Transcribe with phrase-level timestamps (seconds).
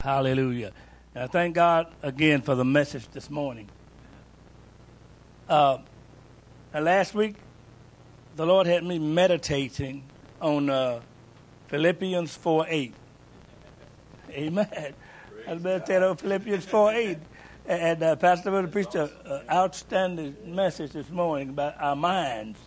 [0.00, 0.70] Hallelujah.
[1.12, 3.68] And I thank God again for the message this morning.
[5.48, 5.78] Uh,
[6.72, 7.34] last week,
[8.36, 10.04] the Lord had me meditating
[10.40, 11.00] on uh,
[11.66, 12.94] Philippians 4 8.
[14.30, 14.94] Amen.
[15.48, 17.18] I was meditating on Philippians 4 8.
[17.66, 19.10] And uh, Pastor Willie preached an
[19.50, 22.60] outstanding message this morning about our minds.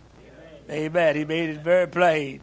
[0.68, 0.84] Amen.
[0.84, 1.16] Amen.
[1.16, 2.42] He made it very plain.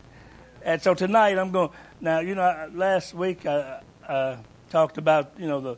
[0.64, 1.70] And so tonight I'm going.
[2.02, 4.38] Now you know, last week I, I
[4.70, 5.76] talked about you know the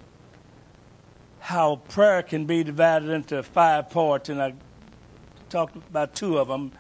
[1.40, 4.54] how prayer can be divided into five parts, and I
[5.50, 6.72] talked about two of them.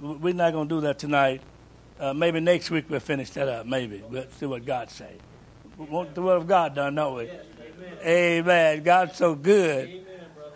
[0.00, 1.42] We're not going to do that tonight.
[1.98, 3.66] Uh, maybe next week we'll finish that up.
[3.66, 5.16] Maybe we'll see what God say.
[5.76, 7.24] We want the word of God done, don't we?
[7.24, 7.98] Yes, amen.
[8.06, 8.82] amen.
[8.82, 9.88] God's so good.
[9.88, 10.04] Amen,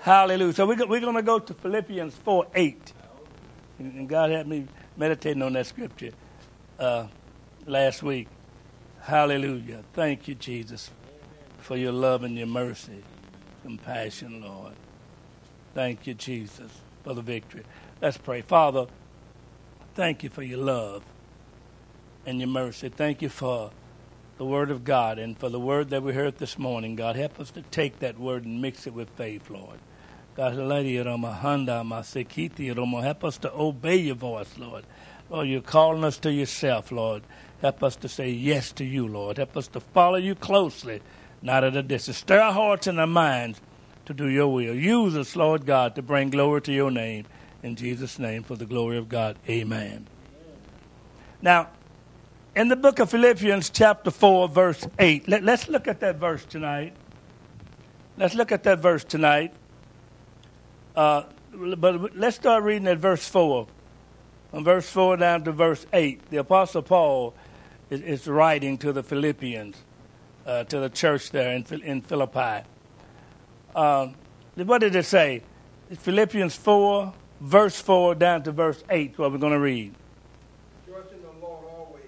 [0.01, 0.53] Hallelujah.
[0.53, 2.93] So we're, we're going to go to Philippians 4 8.
[3.81, 6.11] And God had me meditating on that scripture
[6.79, 7.07] uh,
[7.67, 8.29] last week.
[9.01, 9.85] Hallelujah.
[9.95, 10.91] Thank you, Jesus,
[11.69, 13.05] for your love and your mercy,
[13.63, 14.73] compassion, Lord.
[15.75, 16.73] Thank you, Jesus,
[17.05, 17.63] for the victory.
[18.01, 18.41] Let's pray.
[18.41, 18.87] Father,
[19.95, 21.03] thank you for your love
[22.25, 22.89] and your mercy.
[22.89, 23.71] Thank you for
[24.39, 26.97] the word of God and for the word that we heard this morning.
[26.97, 29.79] God, help us to take that word and mix it with faith, Lord.
[30.37, 30.55] God,
[33.05, 34.85] help us to obey your voice, Lord.
[35.29, 37.25] Lord, you're calling us to yourself, Lord.
[37.61, 39.37] Help us to say yes to you, Lord.
[39.37, 41.03] Help us to follow you closely,
[41.43, 42.19] not at a distance.
[42.19, 43.61] Stir our hearts and our minds
[44.07, 44.75] to do your will.
[44.75, 47.27] Use us, Lord God, to bring glory to your name.
[47.63, 49.37] In Jesus' name, for the glory of God.
[49.49, 50.07] Amen.
[51.43, 51.69] Now,
[52.57, 56.45] in the book of Philippians, chapter 4, verse 8, let, us look at that verse
[56.45, 56.95] tonight.
[58.17, 59.53] Let's look at that verse tonight.
[60.97, 63.67] Uh, but let's start reading at verse 4.
[64.51, 67.35] From verse 4 down to verse 8, the Apostle Paul
[67.91, 69.77] is, is writing to the Philippians,
[70.49, 72.67] uh, to the church there in, in Philippi.
[73.77, 74.15] Um,
[74.57, 75.43] what did it say?
[75.91, 79.95] Philippians 4, verse 4 down to verse 8, what we're going to read.
[80.87, 82.03] Rejoice in the Lord always.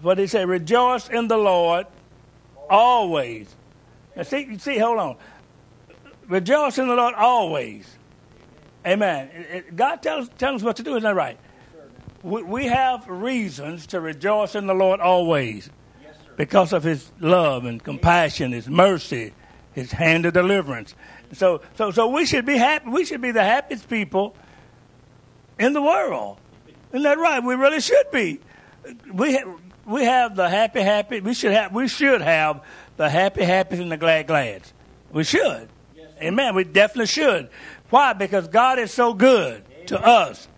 [0.00, 0.44] What did he say?
[0.44, 1.86] Rejoice in the Lord
[2.70, 3.54] always.
[4.14, 5.16] Now, see, see, hold on.
[6.28, 7.98] Rejoice in the Lord always.
[8.86, 9.64] Amen.
[9.74, 11.38] God tells, tells us what to do, isn't that right?
[12.22, 15.68] we, we have reasons to rejoice in the Lord always
[16.36, 19.32] because of his love and compassion, his mercy,
[19.72, 20.94] his hand of deliverance.
[21.32, 22.88] So, so, so we should be happy.
[22.88, 24.36] We should be the happiest people
[25.58, 26.38] in the world.
[26.92, 27.42] Isn't that right?
[27.42, 28.40] We really should be.
[29.12, 29.42] We,
[29.84, 31.20] we have the happy, happy.
[31.20, 32.62] We should have, we should have
[32.96, 34.72] the happy, happy and the glad, glads.
[35.12, 35.68] We should.
[35.96, 36.54] Yes, Amen.
[36.54, 37.48] We definitely should.
[37.90, 38.12] Why?
[38.12, 39.86] Because God is so good Amen.
[39.86, 40.48] to us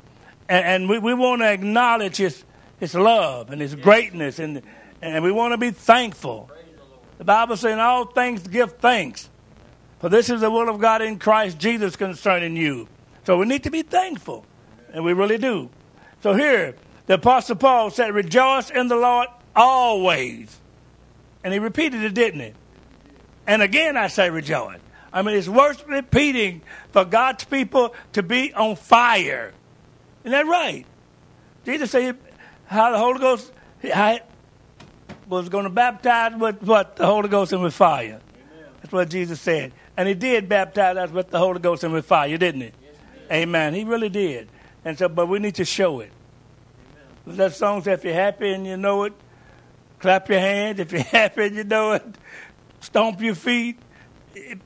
[0.48, 2.44] and, and we, we want to acknowledge his,
[2.80, 4.62] his love and his greatness, and,
[5.02, 6.50] and we want to be thankful.
[7.18, 9.28] The Bible says, in all things give thanks,
[10.00, 12.88] for this is the will of God in Christ Jesus concerning you.
[13.24, 14.46] So we need to be thankful,
[14.92, 15.70] and we really do.
[16.22, 16.76] So here,
[17.06, 20.56] the Apostle Paul said, Rejoice in the Lord always.
[21.42, 22.52] And he repeated it, didn't he?
[23.46, 24.78] And again, I say rejoice.
[25.12, 29.54] I mean, it's worth repeating for God's people to be on fire.
[30.22, 30.84] Isn't that right?
[31.64, 32.18] Jesus said
[32.66, 33.50] how the Holy Ghost
[35.28, 36.96] was going to baptize with what?
[36.96, 38.20] The Holy Ghost and with fire.
[38.34, 38.66] Amen.
[38.80, 39.72] That's what Jesus said.
[39.96, 42.66] And he did baptize us with the Holy Ghost and with fire, didn't he?
[42.82, 42.96] Yes,
[43.30, 43.74] Amen.
[43.74, 44.48] He really did.
[44.84, 46.10] And so, but we need to show it.
[47.26, 47.36] Amen.
[47.36, 49.12] That song says, if you're happy and you know it,
[49.98, 50.80] clap your hands.
[50.80, 52.04] If you're happy and you know it,
[52.80, 53.78] stomp your feet.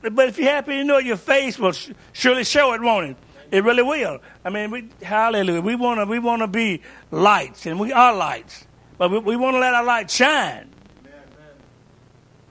[0.01, 1.73] But if you're happy and you know it, your face will
[2.13, 3.17] surely show it, won't it?
[3.51, 4.19] It really will.
[4.43, 5.61] I mean, we, hallelujah.
[5.61, 6.81] We want to we want to be
[7.11, 8.65] lights, and we are lights.
[8.97, 10.69] But we, we want to let our light shine.
[11.01, 11.13] Amen.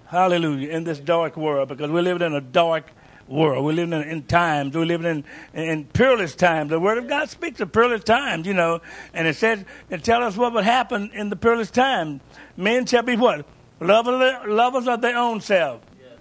[0.06, 0.70] Hallelujah.
[0.70, 2.92] In this dark world, because we're living in a dark
[3.32, 3.64] world.
[3.64, 4.76] We're living in, in times.
[4.76, 6.70] We're living in, in, peerless times.
[6.70, 8.80] The Word of God speaks of peerless times, you know,
[9.14, 12.20] and it says, it tells us what would happen in the peerless time.
[12.56, 13.46] Men shall be what?
[13.80, 15.80] Lovers, lovers of their own self.
[16.00, 16.18] Yes.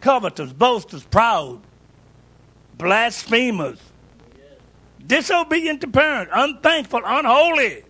[0.00, 1.60] Covetous, boasters, proud,
[2.76, 3.80] blasphemers,
[5.04, 7.84] disobedient to parents, unthankful, unholy,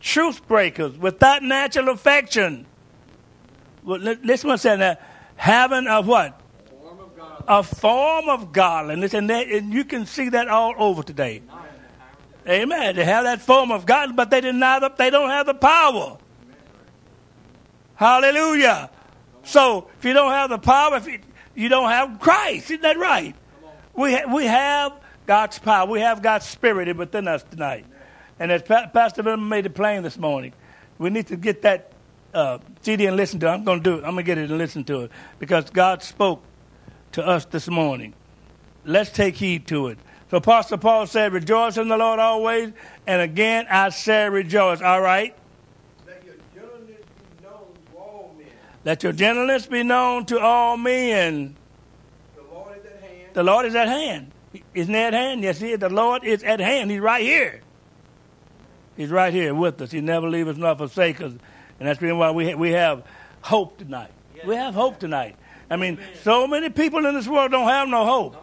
[0.00, 2.66] truth breakers, without natural affection.
[3.84, 5.02] Well, this one said that
[5.36, 6.40] having a what?
[7.46, 11.42] A form of godliness, and, that, and you can see that all over today.
[12.46, 12.96] Amen.
[12.96, 16.18] They have that form of God, but they deny the, they don't have the power.
[17.94, 18.90] Hallelujah.
[19.44, 21.20] So if you don't have the power, if you,
[21.54, 22.70] you don't have Christ.
[22.70, 23.34] Isn't that right?
[23.94, 24.92] We, ha- we have
[25.26, 25.88] God's power.
[25.88, 27.84] We have God's spirit within us tonight.
[28.40, 30.52] And as pa- Pastor Bill made it plain this morning,
[30.98, 31.92] we need to get that
[32.34, 33.50] uh, CD and listen to it.
[33.50, 34.04] I'm going to do it.
[34.04, 36.42] I'm going to get it and listen to it because God spoke
[37.12, 38.14] to us this morning.
[38.84, 39.98] Let's take heed to it.
[40.30, 42.72] So Apostle Paul said, Rejoice in the Lord always.
[43.06, 44.82] And again, I say rejoice.
[44.82, 45.34] All right?
[46.06, 47.04] Let your gentleness
[47.40, 48.46] be known to all men.
[48.84, 51.56] Let your gentleness be known to all men.
[52.36, 53.34] The Lord is at hand.
[53.34, 54.32] The Lord is at hand.
[54.74, 55.42] Isn't he at hand?
[55.42, 55.78] Yes, he is.
[55.78, 56.90] The Lord is at hand.
[56.90, 57.62] He's right here.
[58.98, 59.92] He's right here with us.
[59.92, 61.32] He never leaves us nor forsake us.
[61.78, 63.04] And that's the reason why we, ha- we have
[63.40, 64.10] hope tonight.
[64.44, 65.36] We have hope tonight.
[65.70, 68.36] I mean, so many people in this world don't have no hope.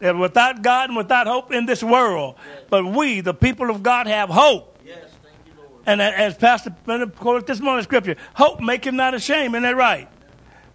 [0.00, 2.34] They're without God and without hope in this world.
[2.70, 4.78] But we, the people of God, have hope.
[4.84, 5.70] Yes, thank you, Lord.
[5.86, 6.74] And as Pastor
[7.16, 9.54] quoted this morning scripture, hope make him not ashamed.
[9.54, 10.08] Isn't that right?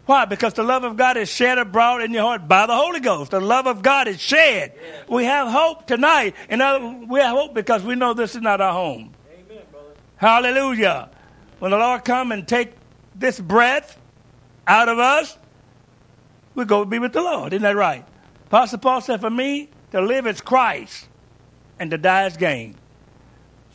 [0.05, 0.23] Why?
[0.23, 3.31] Because the love of God is shed abroad in your heart by the Holy Ghost.
[3.31, 4.73] The love of God is shed.
[5.09, 6.35] We have hope tonight.
[6.47, 9.13] And we have hope because we know this is not our home.
[10.17, 11.09] Hallelujah.
[11.59, 12.73] When the Lord come and take
[13.13, 14.00] this breath
[14.67, 15.38] out of us,
[16.53, 17.53] we go be with the Lord.
[17.53, 18.06] Isn't that right?
[18.47, 21.07] Apostle Paul said, for me, to live is Christ
[21.79, 22.75] and to die is gain.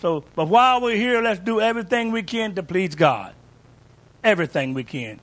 [0.00, 3.34] So, but while we're here, let's do everything we can to please God.
[4.24, 5.20] Everything we can.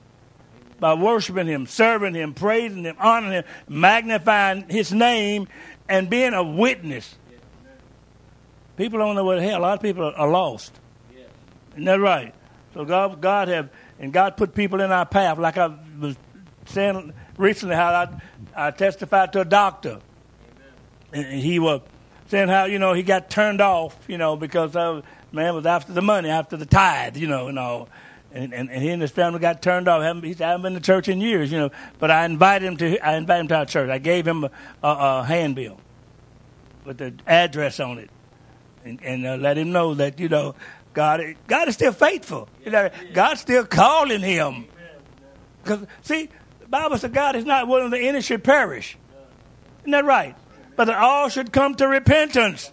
[0.78, 5.48] By worshiping Him, serving Him, praising Him, honoring Him, magnifying His name,
[5.88, 7.16] and being a witness.
[8.76, 9.58] People don't know what hell.
[9.58, 10.78] A lot of people are lost.
[11.78, 12.34] Isn't that right?
[12.74, 13.70] So God, God have,
[14.00, 15.38] and God put people in our path.
[15.38, 16.16] Like I was
[16.66, 17.90] saying recently, how
[18.56, 20.00] I, I testified to a doctor,
[21.12, 21.82] and and he was
[22.26, 25.92] saying how you know he got turned off, you know, because of, man was after
[25.92, 27.88] the money, after the tithe, you know, and all.
[28.32, 30.02] And, and, and he and his family got turned off.
[30.22, 31.70] He said, I haven't been to church in years, you know.
[32.00, 32.98] But I invited him to.
[32.98, 33.88] I invited him to our church.
[33.88, 34.50] I gave him a,
[34.82, 35.80] a, a handbill
[36.84, 38.10] with the address on it,
[38.84, 40.56] and, and uh, let him know that you know
[40.98, 42.48] God, God is still faithful.
[42.64, 44.66] You know, God's still calling him.
[45.62, 46.28] Because see,
[46.58, 48.98] the Bible says God is not willing that any should perish.
[49.82, 50.34] Isn't that right?
[50.74, 52.72] But that all should come to repentance.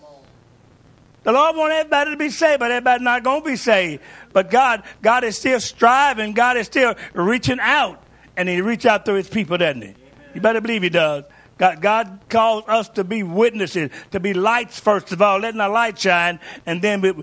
[1.21, 4.01] The Lord wants everybody to be saved, but everybody's not going to be saved.
[4.33, 6.33] But God, God is still striving.
[6.33, 8.01] God is still reaching out,
[8.35, 9.93] and He reach out through His people, doesn't He?
[10.33, 11.25] You better believe He does.
[11.57, 15.69] God, God calls us to be witnesses, to be lights first of all, letting our
[15.69, 17.13] light shine, and then we,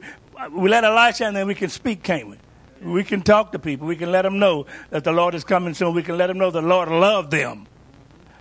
[0.43, 2.37] Uh, we let our light shine, then we can speak, can't we?
[2.83, 3.87] We can talk to people.
[3.87, 5.95] We can let them know that the Lord is coming soon.
[5.95, 7.67] We can let them know the Lord loved them.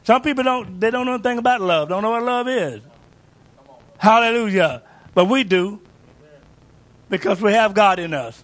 [0.03, 0.80] Some people don't.
[0.80, 1.89] They don't know anything about love.
[1.89, 2.81] Don't know what love is.
[4.00, 4.81] Hallelujah.
[5.13, 5.80] But we do
[7.09, 8.44] because we have God in us.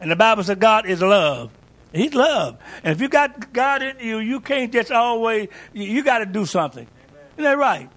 [0.00, 1.50] And the Bible says God is love.
[1.92, 2.58] He's love.
[2.84, 6.46] And if you got God in you, you can't just always, you got to do
[6.46, 6.86] something.
[7.32, 7.90] Isn't that right?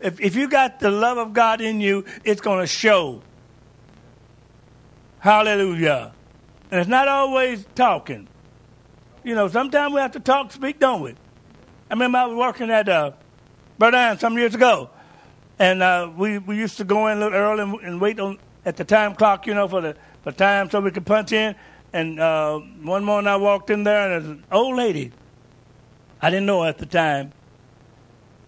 [0.00, 3.22] If, if you got the love of God in you, it's going to show.
[5.22, 6.12] Hallelujah.
[6.72, 8.26] And it's not always talking.
[9.22, 11.12] You know, sometimes we have to talk, speak, don't we?
[11.12, 11.14] I
[11.90, 13.12] remember I was working at uh,
[13.80, 14.90] Allen some years ago,
[15.60, 18.38] and uh, we, we used to go in a little early and, and wait on
[18.64, 21.54] at the time clock, you know, for the for time so we could punch in.
[21.92, 25.12] And uh, one morning I walked in there, and there's an old lady.
[26.20, 27.32] I didn't know her at the time.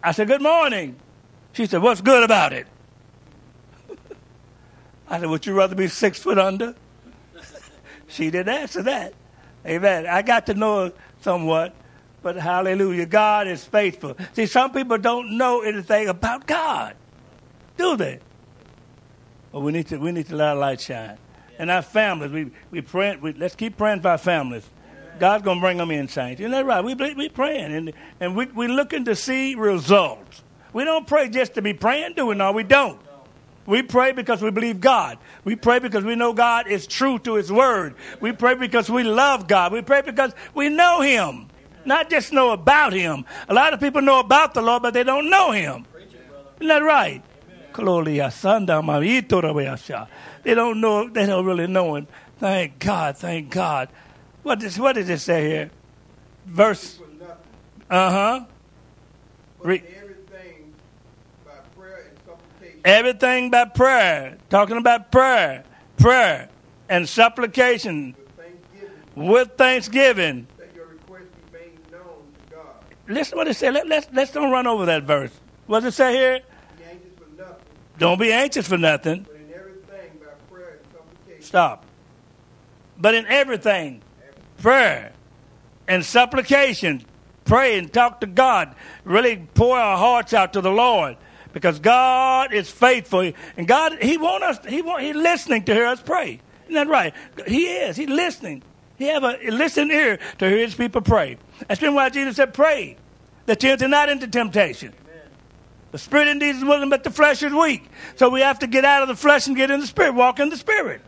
[0.03, 0.97] I said, "Good morning."
[1.53, 2.67] She said, "What's good about it?"
[5.09, 6.75] I said, "Would you rather be six foot under?"
[8.09, 9.15] she didn't answer that.
[9.67, 10.07] Amen.
[10.07, 10.93] I got to know her
[11.23, 11.75] somewhat,
[12.23, 14.17] but hallelujah, God is faithful.
[14.35, 16.95] See, some people don't know anything about God,
[17.77, 18.21] do they?
[19.53, 21.17] Well, we need to we need to let our light shine.
[21.59, 23.17] And our families, we we pray.
[23.17, 24.69] We, let's keep praying for our families.
[25.21, 26.41] God's gonna bring them in, saints.
[26.41, 26.83] Isn't that right?
[26.83, 30.43] We we praying and and we we looking to see results.
[30.73, 32.35] We don't pray just to be praying, do we?
[32.35, 33.01] No, we don't.
[33.67, 35.19] We pray because we believe God.
[35.45, 37.95] We pray because we know God is true to His Word.
[38.21, 39.73] We pray because we love God.
[39.73, 41.49] We pray because we know Him,
[41.85, 43.25] not just know about Him.
[43.49, 45.87] A lot of people know about the Lord, but they don't know Him.
[46.57, 47.23] Isn't that right?
[50.43, 51.09] They don't know.
[51.09, 52.07] They don't really know Him.
[52.39, 53.17] Thank God.
[53.17, 53.89] Thank God.
[54.43, 55.71] What does What does it say here?
[56.47, 57.01] Verse.
[57.91, 58.45] Uh huh
[59.65, 60.75] in everything
[61.45, 62.74] by prayer and supplication.
[62.85, 64.37] Everything by prayer.
[64.51, 65.65] Talking about prayer,
[65.97, 66.49] prayer,
[66.89, 68.15] and supplication
[69.15, 70.47] with thanksgiving,
[73.07, 73.75] Listen what it says.
[73.75, 75.31] Let, let's, let's don't run over that verse.
[75.67, 76.41] What does it say here?
[76.79, 76.85] Be
[77.99, 79.27] Don't be anxious for nothing.
[81.41, 81.85] Stop.
[82.99, 84.03] But in everything,
[84.59, 85.13] prayer
[85.87, 87.05] and supplication,
[87.45, 88.75] pray and talk to God.
[89.05, 91.17] Really pour our hearts out to the Lord.
[91.55, 93.33] Because God is faithful.
[93.57, 96.41] And God, He want us, He want, He's listening to hear us pray.
[96.65, 97.15] Isn't that right?
[97.47, 97.97] He is.
[97.97, 98.63] He's listening.
[98.97, 101.39] He have a listening ear to hear his people pray.
[101.67, 102.97] That's been why Jesus said, pray
[103.47, 104.93] that you enter not into temptation.
[105.91, 107.89] The spirit indeed is willing, but the flesh is weak.
[108.17, 110.15] So we have to get out of the flesh and get in the spirit.
[110.15, 111.01] Walk in the spirit.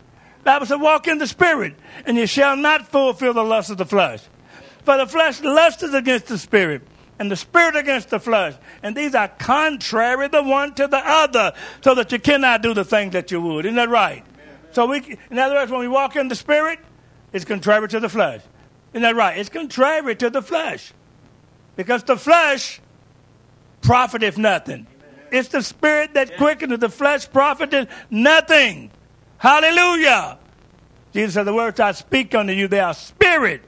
[0.45, 1.75] Bible said, walk in the spirit,
[2.05, 4.23] and you shall not fulfill the lust of the flesh.
[4.85, 6.83] For the flesh lusts against the spirit,
[7.19, 8.55] and the spirit against the flesh.
[8.83, 12.85] And these are contrary the one to the other, so that you cannot do the
[12.85, 13.67] things that you would.
[13.67, 14.25] Isn't that right?
[14.73, 16.79] So we, in other words, when we walk in the spirit,
[17.33, 18.43] it's contrary to the flesh.
[18.93, 19.39] Isn't that right?
[19.39, 20.93] It's contrary to the flesh.
[21.77, 22.81] Because the flesh
[23.83, 24.87] profiteth nothing.
[25.31, 28.91] It's the spirit that quickeneth the flesh profiteth nothing.
[29.39, 30.39] Hallelujah.
[31.13, 33.63] Jesus said, The words I speak unto you, they are spirit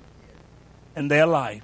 [0.95, 1.63] and they are life.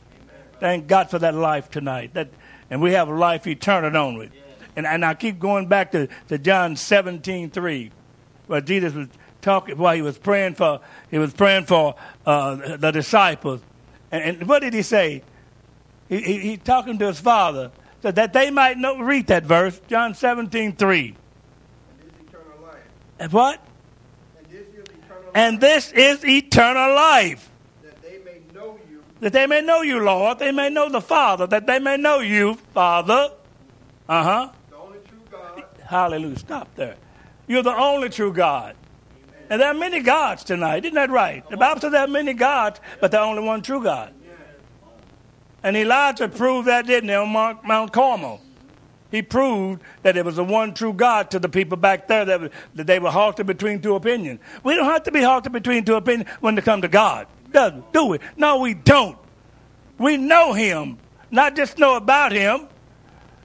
[0.65, 2.15] Thank God for that life tonight.
[2.15, 2.31] That,
[2.71, 4.31] and we have a life eternal only.
[4.75, 7.91] And, and I keep going back to, to John 17, 3,
[8.47, 9.09] where Jesus was
[9.43, 10.81] talking, while he was praying for,
[11.11, 13.61] he was praying for uh, the disciples.
[14.11, 15.23] And, and what did he say?
[16.09, 19.01] He, he, he talking to his father so that they might know.
[19.01, 21.09] Read that verse, John 17, 3.
[21.09, 21.15] And
[22.01, 22.77] this eternal life.
[23.19, 23.69] And what?
[24.39, 27.51] And this is eternal And life, this is eternal life.
[27.83, 30.39] that they may know you, That they may know you, Lord.
[30.39, 31.47] They may know the Father.
[31.47, 33.31] That they may know you, Father.
[34.07, 34.51] Uh huh.
[34.69, 36.39] the only true God, Hallelujah.
[36.39, 36.97] Stop there.
[37.47, 38.77] You're the only true God.
[39.49, 40.85] And there are many gods tonight.
[40.85, 41.43] Isn't that right?
[41.49, 44.13] The Bible says there are many gods, but the only one true God.
[45.63, 48.43] And Elijah proved that, didn't he, on Mount, Mount Carmel?
[49.11, 52.53] He proved that it was the one true God to the people back there that,
[52.75, 54.41] that they were halted between two opinions.
[54.63, 57.27] We don't have to be halted between two opinions when it comes to God.
[57.55, 58.19] Does, do we?
[58.37, 59.17] No, we don't.
[59.97, 60.99] We know Him,
[61.31, 62.69] not just know about Him.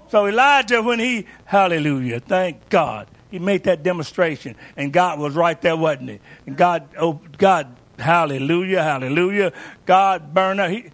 [0.10, 5.62] So Elijah, when he, hallelujah, thank God, he made that demonstration, and God was right
[5.62, 6.20] there, wasn't he?
[6.48, 9.54] And God, oh, God, hallelujah, hallelujah,
[9.86, 10.72] God burned up.
[10.72, 10.90] He,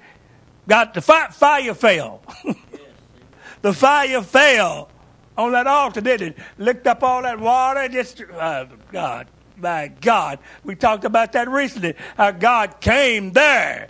[0.67, 2.23] God, the fire, fire fell.
[3.61, 4.89] the fire fell
[5.37, 6.37] on that altar, didn't it?
[6.57, 9.27] Licked up all that water, just, uh, God,
[9.57, 10.39] my God.
[10.63, 13.87] We talked about that recently, how God came there.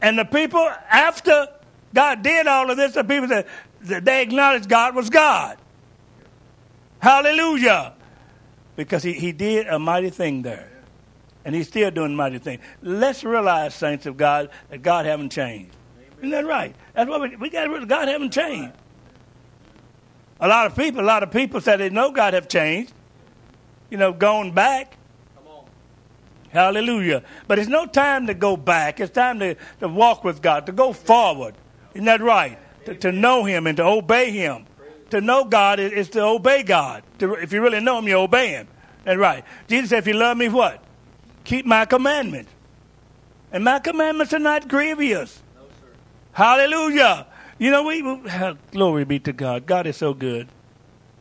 [0.00, 1.48] And the people, after
[1.94, 3.46] God did all of this, the people said,
[3.80, 5.58] they acknowledged God was God.
[7.00, 7.94] Hallelujah.
[8.76, 10.70] Because he, he did a mighty thing there.
[11.44, 12.62] And he's still doing mighty things.
[12.82, 15.74] Let's realize, saints of God, that God haven't changed.
[16.18, 16.74] Isn't that right?
[16.94, 17.84] That's what we, we got to.
[17.84, 18.72] God haven't changed.
[20.38, 22.92] A lot of people, a lot of people said they know God have changed.
[23.92, 24.96] You know, going back.
[26.48, 27.24] Hallelujah.
[27.46, 29.00] But it's no time to go back.
[29.00, 31.54] It's time to, to walk with God, to go forward.
[31.92, 32.58] Isn't that right?
[32.86, 34.64] To, to know Him and to obey Him.
[35.10, 37.02] To know God is, is to obey God.
[37.18, 38.66] To, if you really know Him, you obey Him.
[39.04, 39.44] That's right.
[39.68, 40.82] Jesus said, if you love me, what?
[41.44, 42.50] Keep my commandments.
[43.52, 45.42] And my commandments are not grievous.
[46.32, 47.26] Hallelujah.
[47.58, 48.22] You know, we, we
[48.70, 49.66] glory be to God.
[49.66, 50.48] God is so good.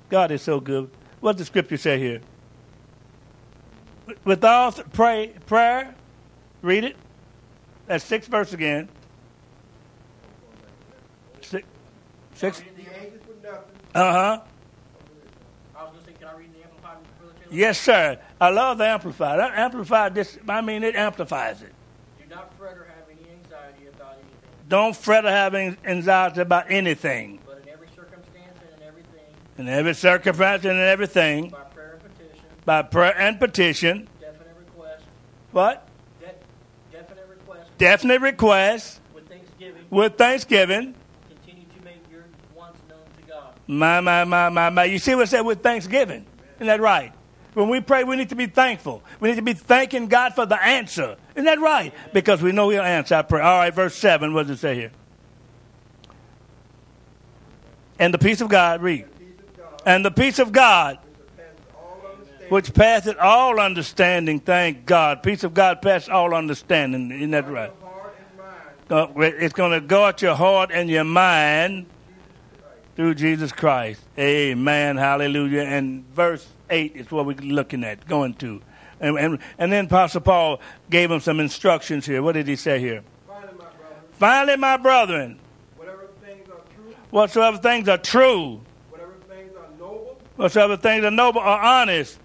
[0.10, 0.90] God is so good.
[1.20, 2.22] What does the scripture say here?
[4.24, 5.94] With all th- pray, prayer,
[6.62, 6.96] read it.
[7.88, 8.90] That's six verse again.
[11.42, 11.66] Six,
[12.36, 12.60] six.
[12.60, 12.66] the
[13.04, 13.64] angels for nothing,
[13.96, 14.42] Uh huh.
[15.76, 16.98] I was going to can I read the Amplified,
[17.52, 18.20] Yes, sir.
[18.40, 19.40] I love the amplified.
[19.40, 20.16] That amplified.
[20.16, 21.74] This, I mean, it amplifies it.
[22.22, 24.30] Do not fret or have any anxiety about anything,
[24.70, 27.40] Don't fret or have any anxiety about anything.
[27.46, 29.26] but in every circumstance and in everything,
[29.58, 31.71] In every circumstance and in everything, by prayer and petition,
[32.66, 34.08] by prayer and petition.
[34.20, 35.04] definite request,
[35.52, 35.88] What?
[36.20, 36.28] de-
[36.98, 39.00] definite request, Definite request.
[39.14, 40.96] with thanksgiving, with thanksgiving.
[41.30, 42.24] continue to make your
[42.56, 43.54] wants known to God.
[43.68, 44.84] My, my, my, my, my.
[44.86, 46.26] You see what it said with thanksgiving?
[46.58, 47.12] Isn't that right?
[47.54, 49.04] When we pray, we need to be thankful.
[49.20, 51.18] We need to be thanking God for the answer.
[51.36, 51.94] Isn't that right?
[52.14, 53.44] Because we know He'll answer our prayer.
[53.44, 54.34] All right, verse 7.
[54.34, 54.92] What does it say here?
[58.00, 59.06] And the peace of God, read.
[59.20, 60.98] peace of God, And the peace of God,
[62.52, 65.24] which surpasses all understanding, passeth all understanding, thank God.
[65.24, 67.10] Peace of God passes all understanding.
[67.10, 67.72] Isn't that right?
[67.80, 68.38] your heart and
[69.18, 71.86] mind, Uh, It's going to go at your heart and your mind
[72.98, 74.02] through Jesus Christ.
[74.20, 74.98] Amen.
[74.98, 75.62] Hallelujah.
[75.62, 78.62] And verse 8 is what we're looking at, going to.
[79.00, 82.22] And, and, and then Apostle Paul gave him some instructions here.
[82.22, 83.02] What did he say here?
[83.28, 85.40] finally, my brother, Finally, my brethren,
[85.78, 91.12] whatever things are true, whatsoever things are true, whatever things are noble, whatsoever things are
[91.12, 92.20] noble or honest,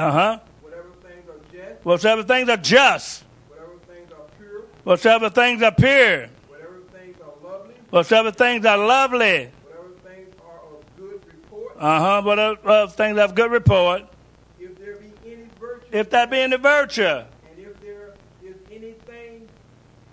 [0.00, 5.28] uh huh, whatever things are just, whatsoever things are just, whatever things are pure, whatsoever
[5.28, 10.96] things are pure, whatever things are lovely, whatsoever things are lovely, whatever things are of
[10.96, 14.02] good report, uh huh, whatever things of good report,
[14.58, 19.46] if there be any virtue, if that be any virtue, and if there is anything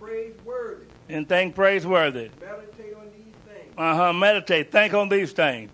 [0.01, 0.85] praiseworthy.
[1.07, 2.29] and think praiseworthy.
[2.41, 3.73] Meditate on these things.
[3.77, 4.11] Uh huh.
[4.11, 4.69] Meditate.
[4.69, 5.71] Think on these things.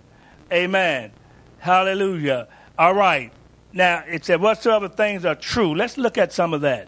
[0.52, 1.12] Amen.
[1.58, 2.48] Hallelujah.
[2.78, 3.32] All right.
[3.74, 5.76] Now it said, whatsoever things are true.
[5.76, 6.88] Let's look at some of that.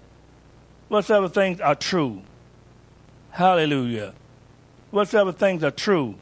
[0.88, 2.22] Whatsoever things are true.
[3.32, 4.13] Hallelujah.
[4.92, 6.15] Whatsoever things are true.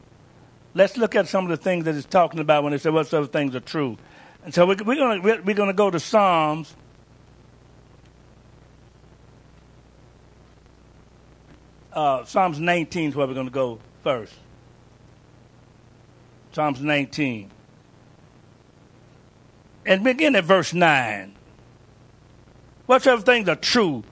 [0.73, 3.27] Let's look at some of the things that it's talking about when it said whatsoever
[3.27, 3.97] things are true.
[4.45, 6.73] And so we, we're going we're, we're to go to Psalms.
[11.91, 14.33] Uh, Psalms 19 is where we're going to go first.
[16.53, 17.51] Psalms 19.
[19.85, 21.35] And begin at verse 9.
[22.85, 24.03] Whatsoever things are true.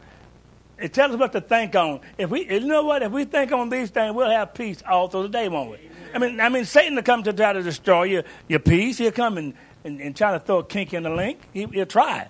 [0.77, 2.01] It tells us what to think on.
[2.17, 3.03] If we, you know what?
[3.03, 5.77] If we think on these things, we'll have peace all through the day, won't we?
[6.13, 8.97] I mean, I mean, Satan will come to try to destroy your, your peace.
[8.97, 11.39] He'll come and, and, and try to throw a kink in the link.
[11.53, 12.27] He, he'll try.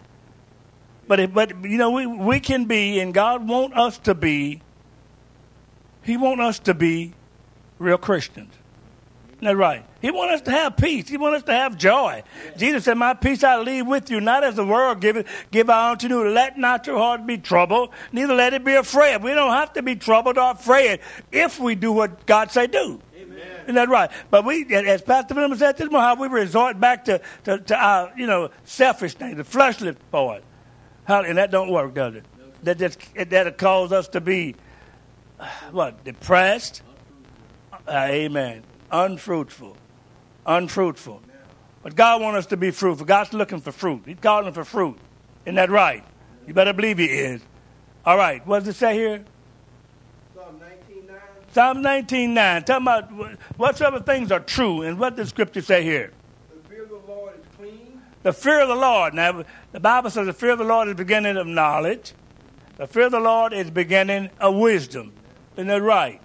[1.07, 4.61] But if, but you know, we we can be, and God want us to be.
[6.03, 7.13] He want us to be
[7.79, 8.53] real Christians.
[9.41, 9.83] Isn't that right?
[10.03, 11.09] He wants us to have peace.
[11.09, 12.21] He wants us to have joy.
[12.57, 15.25] Jesus said, "My peace I leave with you, not as the world give it.
[15.49, 16.29] Give I unto you.
[16.29, 19.23] Let not your heart be troubled, neither let it be afraid.
[19.23, 20.99] We don't have to be troubled or afraid
[21.31, 23.01] if we do what God say do."
[23.63, 24.11] Isn't that right?
[24.29, 27.75] But we, as Pastor Phillips said this morning, how we resort back to, to, to
[27.75, 30.43] our, you know, selfish things, the fleshly part.
[31.05, 32.25] How, and that don't work, does it?
[32.61, 34.55] That just that'll cause us to be
[35.71, 36.83] what depressed.
[37.87, 38.63] Uh, amen.
[38.91, 39.77] Unfruitful,
[40.45, 41.21] unfruitful.
[41.81, 43.05] But God wants us to be fruitful.
[43.05, 44.03] God's looking for fruit.
[44.05, 44.97] He's calling for fruit.
[45.45, 46.03] Isn't that right?
[46.45, 47.41] You better believe He is.
[48.05, 48.45] All right.
[48.45, 49.23] What does it say here?
[50.35, 51.53] Psalm 19:9.
[51.53, 52.65] Psalm 19.9.
[52.65, 54.81] Talking about what whatsoever things are true.
[54.81, 56.11] And what does Scripture say here?
[56.53, 58.01] The fear of the Lord is clean.
[58.23, 59.13] The fear of the Lord.
[59.13, 62.13] Now, the Bible says the fear of the Lord is the beginning of knowledge.
[62.77, 65.13] The fear of the Lord is the beginning of wisdom.
[65.55, 66.19] Isn't that right?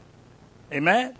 [0.73, 1.17] Amen?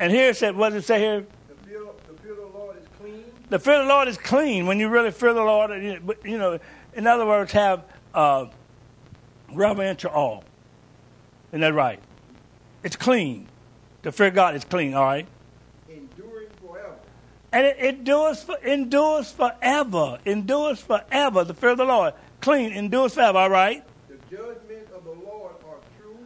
[0.00, 1.26] And here it said, what does it say here?
[1.48, 3.24] The fear, the fear of the Lord is clean.
[3.50, 5.70] The fear of the Lord is clean when you really fear the Lord.
[6.24, 6.58] you- know,
[6.94, 7.84] in other words, have
[8.14, 8.46] uh,
[9.52, 10.40] reverential awe.
[11.50, 12.00] Isn't that right?
[12.82, 13.46] It's clean.
[14.00, 15.26] The fear of God is clean, all right?
[15.90, 16.94] enduring forever.
[17.52, 20.18] And it endures, for, endures forever.
[20.24, 21.44] Endures forever.
[21.44, 22.14] The fear of the Lord.
[22.40, 23.84] Clean, endures forever, all right?
[24.08, 26.16] The judgments of the Lord are true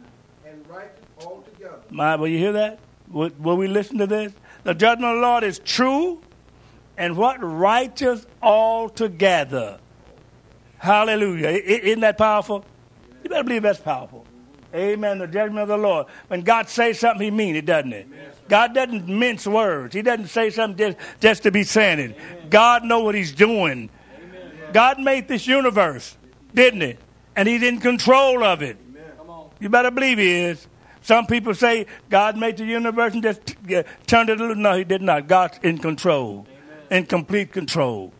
[0.47, 1.81] and righteous altogether.
[1.89, 2.79] My, will you hear that?
[3.09, 4.33] Will, we listen to this?
[4.63, 6.21] The judgment of the Lord is true
[6.97, 7.37] and what?
[7.41, 9.79] Righteous altogether.
[10.77, 11.49] Hallelujah.
[11.49, 12.65] Isn't that powerful?
[13.23, 14.25] You better believe that's powerful.
[14.73, 15.19] Amen.
[15.19, 16.07] The judgment of the Lord.
[16.27, 18.07] When God says something, He means it, doesn't it?
[18.49, 19.95] God doesn't mince words.
[19.95, 22.49] He doesn't say something just, just to be saying it.
[22.49, 23.89] God know what He's doing.
[24.73, 26.17] God made this universe,
[26.53, 26.97] didn't He?
[27.35, 28.77] And He's in control of it.
[29.17, 29.49] Come on.
[29.59, 30.67] You better believe he is.
[31.05, 34.57] Some people say God made the universe and just uh, turned it loose.
[34.57, 35.27] No, he did not.
[35.27, 36.47] God's in control,
[36.89, 38.11] in complete control.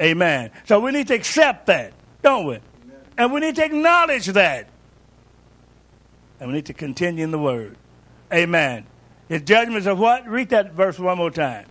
[0.00, 0.52] Amen.
[0.64, 2.60] So we need to accept that, don't we?
[3.16, 4.68] And we need to acknowledge that.
[6.38, 7.76] And we need to continue in the word.
[8.32, 8.86] Amen.
[9.28, 10.24] His judgments of what?
[10.28, 11.66] Read that verse one more time.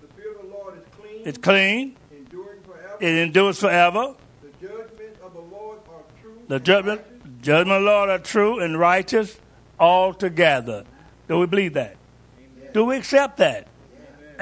[0.00, 1.96] The fear of the Lord is clean, It's clean.
[2.10, 2.96] enduring forever.
[3.00, 4.14] It endures forever.
[4.40, 6.38] the judgments of the Lord are true.
[6.48, 9.36] The judgment, judgment of the Lord are true and righteous
[9.78, 10.84] altogether.
[11.28, 11.96] Do we believe that?
[12.72, 13.68] Do we accept that?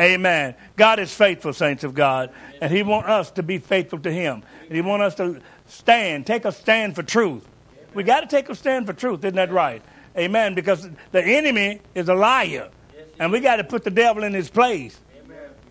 [0.01, 0.55] Amen.
[0.77, 4.43] God is faithful, saints of God, and He wants us to be faithful to Him.
[4.67, 7.47] And He wants us to stand, take a stand for truth.
[7.95, 9.83] We got to take a stand for truth, isn't that right?
[10.17, 10.55] Amen.
[10.55, 12.71] Because the enemy is a liar,
[13.19, 14.99] and we got to put the devil in his place.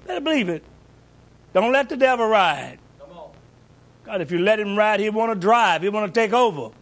[0.05, 0.63] Better believe it.
[1.53, 2.77] Don't let the devil ride.
[4.03, 5.83] God, if you let him ride, he want to drive.
[5.83, 6.73] He want to take over.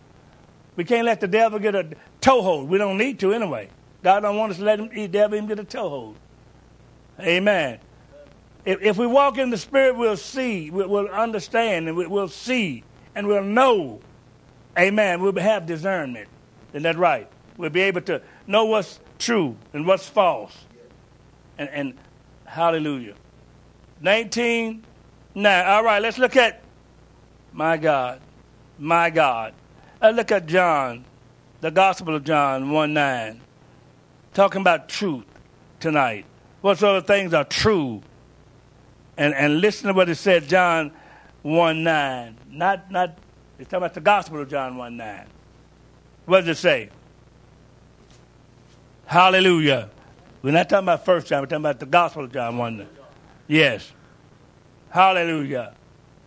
[0.76, 1.90] We can't let the devil get a
[2.22, 2.70] toehold.
[2.70, 3.70] We don't need to anyway.
[4.04, 6.16] God don't want us to let him, devil even get a toehold.
[7.20, 7.80] Amen.
[8.66, 12.84] If, if we walk in the Spirit, we'll see, we'll, understand, and we, we'll see,
[13.16, 14.00] and we'll know.
[14.78, 15.22] Amen.
[15.22, 16.30] We'll have discernment.
[16.72, 17.30] Isn't that right?
[17.58, 20.56] We'll be able to know what's true and what's false.
[21.58, 21.94] And, and
[22.46, 23.16] hallelujah.
[24.02, 24.84] 19,
[25.36, 25.66] 9.
[25.66, 26.62] All right, let's look at
[27.52, 28.22] my God.
[28.78, 29.54] My God.
[30.02, 31.04] Let's look at John,
[31.62, 33.42] the Gospel of John 1 9.
[34.34, 35.26] Talking about truth
[35.80, 36.26] tonight.
[36.62, 38.02] What sort of things are true?
[39.18, 40.92] And, and listen to what it said, John
[41.42, 42.38] 1 9.
[42.52, 43.18] Not, not,
[43.58, 45.26] it's talking about the Gospel of John 1 9.
[46.26, 46.90] What does it say?
[49.06, 49.90] Hallelujah.
[50.42, 52.88] We're not talking about First John, we're talking about the Gospel of John 1 9.
[53.48, 53.92] Yes.
[54.90, 55.74] Hallelujah.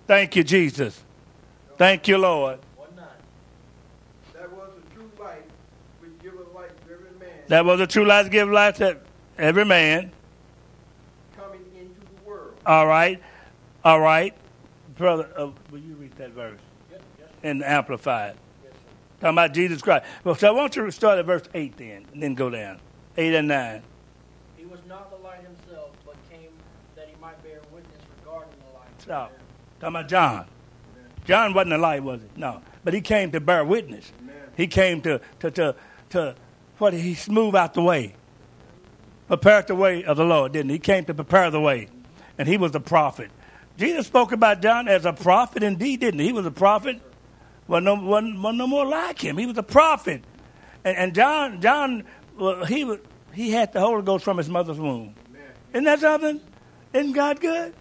[0.07, 1.03] Thank you, Jesus.
[1.79, 2.59] Thank you, Lord.
[2.77, 3.07] One nine.
[4.35, 5.45] That was the true light,
[6.01, 8.99] which giveth light to every man That was the true light to give light to
[9.39, 10.13] every man.
[11.37, 12.55] coming into the world.
[12.65, 13.21] All right.
[13.85, 14.35] All right.
[14.97, 16.61] Brother, uh, will you read that verse?
[16.91, 18.37] Yes, yes, In the Amplified.
[18.65, 18.73] yes.
[19.21, 20.05] Talking about Jesus Christ.
[20.23, 22.79] Well, so I want you to start at verse 8 then, and then go down.
[23.17, 23.83] 8 and 9.
[24.57, 26.51] He was not the light himself, but came
[26.95, 28.89] that he might bear witness regarding the light.
[28.99, 29.33] Stop.
[29.81, 30.47] Talking about John.
[31.25, 32.41] John wasn't a light, was he?
[32.41, 32.63] No.
[32.85, 34.13] But he came to bear witness.
[34.23, 34.35] Amen.
[34.57, 35.75] He came to, to, to,
[36.11, 36.35] to
[36.83, 38.15] what he smooth out the way.
[39.29, 40.75] Prepare the way of the Lord, didn't he?
[40.75, 41.89] He came to prepare the way.
[42.37, 43.31] And he was a prophet.
[43.79, 46.27] Jesus spoke about John as a prophet indeed, didn't he?
[46.27, 47.01] He was a prophet.
[47.69, 49.39] Wasn't no, wasn't, wasn't no more like him.
[49.39, 50.25] He was a prophet.
[50.85, 52.05] And, and John, John,
[52.37, 52.99] well, he, was,
[53.33, 55.15] he had the Holy Ghost from his mother's womb.
[55.73, 56.41] Isn't that something?
[56.93, 57.75] Isn't God good?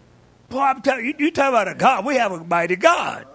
[0.52, 2.06] I'm you, you talk about a God.
[2.06, 3.26] We have a mighty God.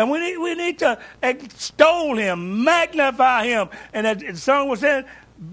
[0.00, 3.68] And we need, we need to extol him, magnify him.
[3.92, 5.04] And as the song was saying,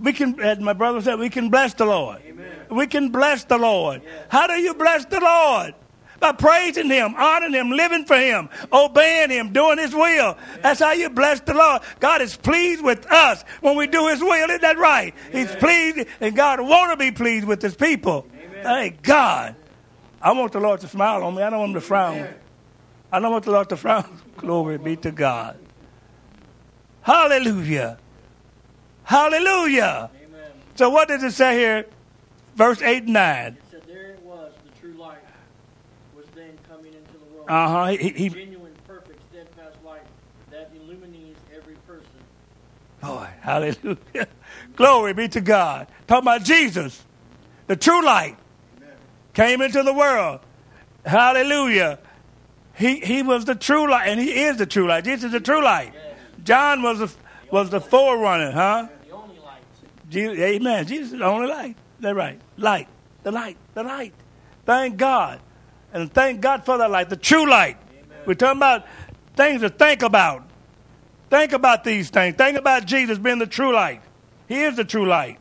[0.02, 2.22] we can, as my brother said, we can bless the Lord.
[2.72, 4.04] We can bless the Lord.
[4.30, 5.76] How do you bless the Lord?
[6.22, 10.38] By praising him, honoring him, living for him, obeying him, doing his will.
[10.62, 11.82] That's how you bless the Lord.
[12.00, 14.50] God is pleased with us when we do his will.
[14.50, 15.14] Isn't that right?
[15.34, 18.26] He's pleased, and God want to be pleased with his people.
[18.64, 19.58] Thank God.
[20.22, 21.44] I want the Lord to smile on me.
[21.44, 22.28] I don't want him to frown.
[23.12, 24.22] I don't want the Lord to frown.
[24.38, 25.58] Glory be to God.
[27.02, 27.98] Hallelujah.
[29.04, 30.10] Hallelujah.
[30.14, 30.52] Amen.
[30.76, 31.86] So what does it say here?
[32.56, 33.46] Verse 8 and 9.
[33.46, 35.20] It said, There it was, the true light
[36.16, 37.46] was then coming into the world.
[37.50, 37.86] Uh-huh.
[37.92, 40.02] He, he, Genuine, perfect, steadfast light
[40.52, 42.10] that illuminates every person.
[43.02, 44.28] boy, hallelujah.
[44.76, 45.88] Glory be to God.
[46.08, 47.02] Talking about Jesus,
[47.68, 48.36] the true light,
[49.34, 50.42] came into the world.
[51.06, 52.00] Hallelujah.
[52.78, 55.04] He, he was the true light, and he is the true light.
[55.04, 55.94] Jesus is the true light.
[56.44, 57.12] John was the,
[57.52, 58.88] was the forerunner, huh?
[59.08, 60.40] The only light.
[60.40, 60.86] Amen.
[60.86, 61.76] Jesus is the only light.
[62.00, 62.40] That's right.
[62.58, 62.88] Light.
[63.24, 63.58] The light.
[63.74, 64.14] The light.
[64.66, 65.40] Thank God.
[65.92, 67.78] And thank God for that light, the true light.
[68.26, 68.86] We're talking about
[69.36, 70.44] things to think about.
[71.30, 72.36] Think about these things.
[72.36, 74.02] Think about Jesus being the true light.
[74.48, 75.40] He is the true light.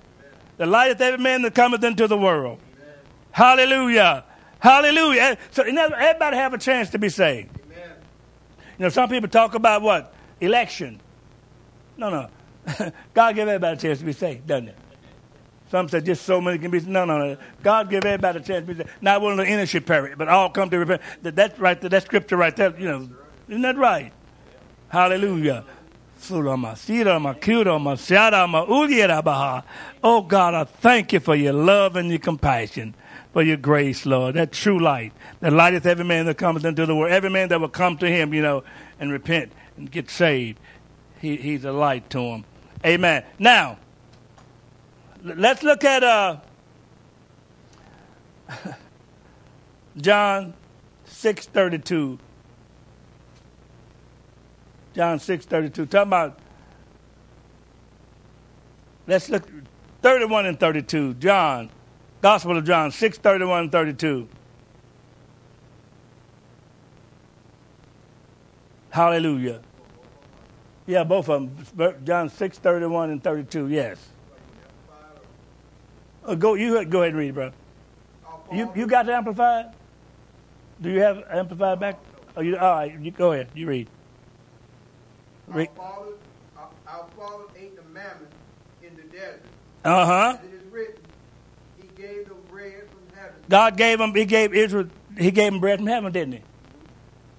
[0.57, 2.61] The light of every man that cometh into the world.
[3.31, 4.25] Hallelujah.
[4.67, 5.21] Hallelujah.
[5.23, 7.57] Eh, so everybody have a chance to be saved.
[7.67, 7.91] Amen.
[8.79, 10.13] You know, some people talk about what?
[10.41, 11.01] Election.
[11.97, 12.91] No, no.
[13.15, 14.77] God give everybody a chance to be saved, doesn't it?
[15.71, 16.81] Some say just so many can be.
[16.81, 17.37] No, no, no.
[17.63, 18.91] God give everybody a chance to be saved.
[19.01, 21.01] Not one of the inner should perish, but all come to repent.
[21.23, 21.81] That, that's right.
[21.81, 22.77] That scripture right there.
[22.77, 23.09] You know,
[23.49, 24.13] isn't that right?
[24.89, 25.65] Hallelujah.
[30.03, 32.95] Oh God, I thank you for your love and your compassion,
[33.37, 34.37] for your grace, Lord.
[34.37, 37.13] That true light that lighteth every man that cometh into the world.
[37.13, 38.65] Every man that will come to him, you know,
[38.99, 40.59] and repent and get saved.
[41.21, 42.45] He, he's a light to him.
[42.83, 43.25] Amen.
[43.39, 43.77] Now,
[45.23, 46.39] let's look at uh,
[49.99, 50.55] John
[51.05, 52.19] six thirty two.
[54.95, 55.85] John six thirty two.
[55.85, 56.39] Talking about.
[59.07, 59.47] Let's look
[60.01, 61.13] thirty one and thirty two.
[61.13, 61.69] John,
[62.27, 64.27] Gospel of John six thirty one and thirty two.
[68.91, 69.61] Hallelujah.
[70.89, 72.05] Yeah, both of them.
[72.05, 73.69] John six thirty one and thirty two.
[73.69, 74.05] Yes.
[76.25, 76.55] Uh, go.
[76.55, 77.53] You go ahead and read, bro.
[78.27, 79.67] Our You you got the amplified?
[80.83, 82.01] Do you have amplified back?
[82.37, 82.99] Oh, you, all right.
[83.01, 83.51] You, go ahead.
[83.55, 83.89] You read.
[85.49, 85.71] Our Read.
[85.77, 86.19] fathers,
[86.59, 88.27] our, our fathers ate the manna
[88.83, 89.43] in the desert.
[89.85, 90.39] Uh huh.
[90.41, 91.03] As it is written,
[91.81, 93.36] He gave them bread from heaven.
[93.49, 94.15] God gave them.
[94.15, 94.89] He gave Israel.
[95.17, 96.43] He gave them bread from heaven, didn't he?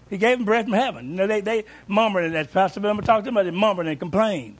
[0.09, 1.09] He gave them bread from heaven.
[1.09, 3.43] You know, they they murmured as Pastor Bill talked to them.
[3.43, 4.57] They murmured and complained.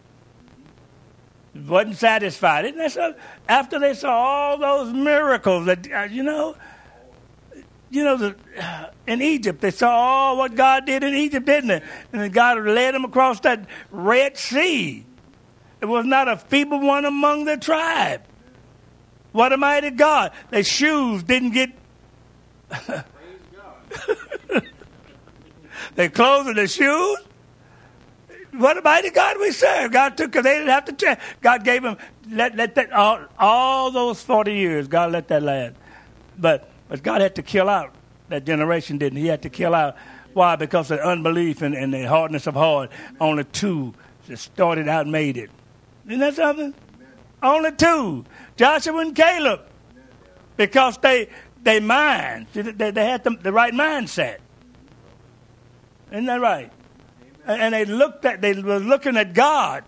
[1.56, 2.66] Wasn't satisfied.
[2.66, 3.16] Isn't that so?
[3.48, 6.56] After they saw all those miracles that uh, you know,
[7.90, 11.70] you know, the, uh, in Egypt they saw all what God did in Egypt, didn't
[11.70, 11.82] they?
[12.12, 15.06] And then God led them across that Red Sea.
[15.80, 18.24] It was not a feeble one among the tribe.
[19.38, 20.32] What a mighty God!
[20.50, 21.70] Their shoes didn't get
[25.94, 27.20] their clothes and their shoes.
[28.54, 29.92] What a mighty God we serve.
[29.92, 31.22] God took, because they didn't have to check.
[31.42, 31.98] God gave them,
[32.32, 35.76] let, let that, all, all those 40 years, God let that last.
[36.40, 37.94] But, but God had to kill out
[38.30, 39.26] that generation, didn't he?
[39.26, 39.98] He had to kill out.
[40.34, 40.56] Why?
[40.56, 42.90] Because of unbelief and, and the hardness of heart.
[43.22, 43.94] Only two
[44.26, 45.52] that started out made it.
[46.08, 46.74] Isn't that something?
[47.44, 48.26] Only two.
[48.56, 49.62] Joshua and Caleb.
[50.58, 51.30] Because they,
[51.64, 54.38] they mind, they, they had the, the right mindset.
[56.12, 56.72] Isn't that right?
[57.46, 59.84] And and they looked at, they were looking at God.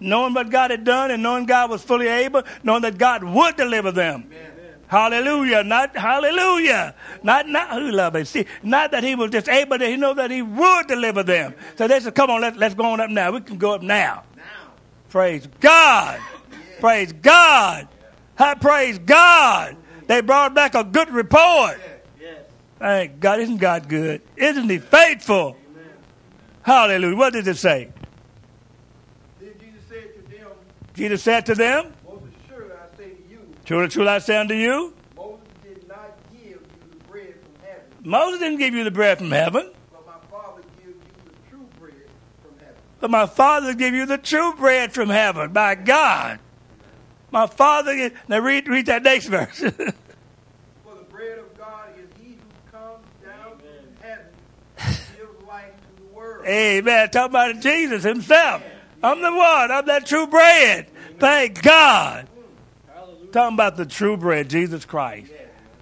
[0.00, 3.56] knowing what God had done and knowing God was fully able, knowing that God would
[3.56, 4.30] deliver them.
[4.88, 5.62] Hallelujah.
[5.62, 6.94] Not hallelujah.
[7.22, 8.26] Not not who love it.
[8.26, 11.54] See, not that he was just able to, he know that he would deliver them.
[11.76, 13.30] So they said, Come on, let's let's go on up now.
[13.30, 14.24] We can go up now.
[15.10, 16.20] Praise God.
[16.80, 17.88] Praise God.
[18.38, 19.76] I Praise God.
[20.06, 21.78] They brought back a good report.
[22.78, 23.40] Thank God.
[23.40, 24.22] Isn't God good?
[24.36, 25.56] Isn't he faithful?
[26.62, 27.16] Hallelujah.
[27.16, 27.90] What did it say?
[29.38, 30.48] Then Jesus said to them,
[30.94, 31.92] Jesus said to them,
[32.46, 36.42] assuredly I say to you, Truly, truly I say unto you, Moses did not give
[36.42, 40.18] you the bread from heaven, Moses didn't give you the bread from heaven, but my
[40.30, 41.92] Father gives you the true bread
[42.42, 42.74] from heaven.
[43.00, 45.52] but my Father give you the true bread from heaven.
[45.52, 46.38] By God.
[47.30, 49.58] My Father, now read, read that next verse.
[49.58, 54.26] For the bread of God is he who comes down from heaven
[54.84, 56.44] and gives life to the world.
[56.46, 57.10] Amen.
[57.10, 58.62] Talk about Jesus himself.
[59.02, 59.70] I'm the one.
[59.70, 60.88] I'm that true bread.
[61.18, 62.28] Thank God.
[62.92, 63.32] Hallelujah.
[63.32, 65.30] Talking about the true bread, Jesus Christ.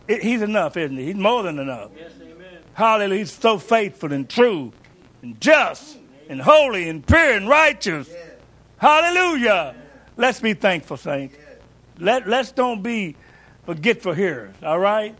[0.06, 1.06] It- he's enough, isn't he?
[1.06, 1.90] He's more than enough.
[1.96, 2.58] Yes, amen.
[2.74, 3.18] Hallelujah.
[3.20, 4.72] He's so faithful and true
[5.22, 5.96] and just
[6.28, 8.08] and holy and pure and righteous.
[8.78, 9.74] Hallelujah.
[10.16, 11.36] Let's be thankful, saints.
[11.98, 13.16] Let, let's don't be
[13.64, 15.16] forgetful hearers, all right?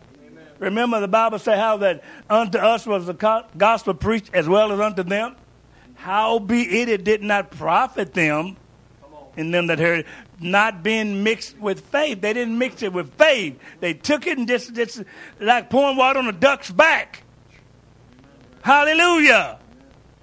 [0.59, 4.79] Remember the Bible say how that unto us was the gospel preached as well as
[4.79, 5.35] unto them?
[5.95, 8.57] Howbeit it it did not profit them
[9.37, 10.05] in them that heard
[10.39, 12.21] not being mixed with faith.
[12.21, 13.57] They didn't mix it with faith.
[13.79, 15.03] They took it and just, just
[15.39, 17.23] like pouring water on a duck's back.
[18.61, 19.59] Hallelujah.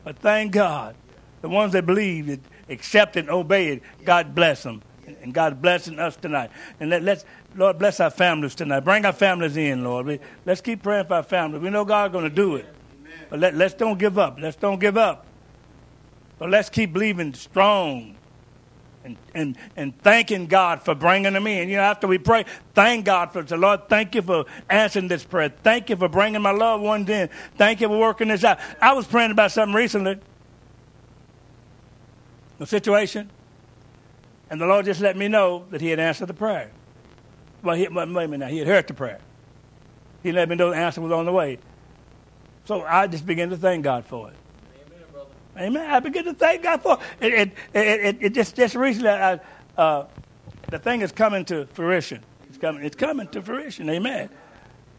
[0.05, 0.95] But thank God,
[1.41, 4.83] the ones that believe it, accept and obey it, God bless them.
[5.07, 6.51] And God blessing us tonight.
[6.81, 8.81] And let, let's, Lord, bless our families tonight.
[8.81, 10.07] Bring our families in, Lord.
[10.07, 11.63] We, let's keep praying for our families.
[11.63, 12.67] We know God's going to do it.
[13.31, 14.39] But let, let's don't give up.
[14.41, 15.27] Let's don't give up.
[16.39, 18.17] But let's keep believing strong
[19.05, 21.69] and, and, and thanking God for bringing them in.
[21.69, 25.25] You know, after we pray, thank God for the Lord, thank you for answering this
[25.25, 25.49] prayer.
[25.63, 27.31] Thank you for bringing my loved ones in.
[27.57, 28.59] Thank you for working this out.
[28.81, 30.19] I was praying about something recently,
[32.59, 33.31] a situation,
[34.51, 36.71] and the Lord just let me know that He had answered the prayer.
[37.63, 39.21] Well, he, wait a minute now, He had heard the prayer.
[40.23, 41.59] He let me know the answer was on the way.
[42.65, 44.37] So I just began to thank God for it.
[44.87, 45.31] Amen, brother.
[45.57, 45.91] Amen.
[45.91, 47.33] I begin to thank God for it.
[47.33, 49.41] It, it, it, it just, just recently, I,
[49.77, 50.07] uh,
[50.71, 52.23] the thing is coming to fruition.
[52.49, 53.89] It's coming, it's coming to fruition.
[53.89, 54.29] Amen.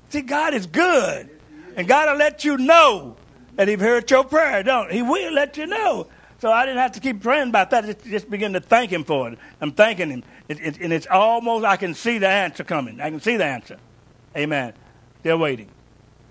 [0.09, 1.29] See, God is good.
[1.75, 3.17] And God will let you know
[3.55, 4.97] that He heard your prayer, don't He?
[4.97, 6.07] He will let you know.
[6.39, 7.85] So I didn't have to keep praying about that.
[7.85, 9.39] Just, just begin to thank Him for it.
[9.59, 10.23] I'm thanking Him.
[10.47, 13.01] It, it, and it's almost, I can see the answer coming.
[13.01, 13.77] I can see the answer.
[14.35, 14.73] Amen.
[15.23, 15.69] They're waiting.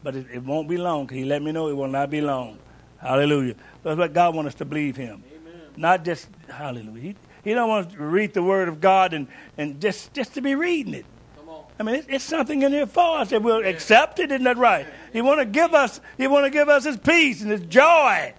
[0.04, 2.20] But it, it won't be long because He let me know it will not be
[2.20, 2.58] long.
[2.98, 3.56] Hallelujah.
[3.82, 5.24] That's what God wants us to believe Him.
[5.28, 5.60] Amen.
[5.76, 7.00] Not just, hallelujah.
[7.00, 9.26] He, he don't want us to read the Word of God and,
[9.58, 11.06] and just, just to be reading it.
[11.36, 11.64] Come on.
[11.80, 14.30] I mean, it's, something in here for us that we'll accept it.
[14.30, 14.86] Isn't that right?
[15.12, 16.00] He want to give us.
[16.16, 18.34] He want to give us His peace and His joy.